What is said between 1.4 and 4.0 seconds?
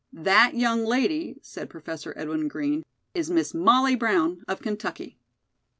said Professor Edwin Green, "is Miss Molly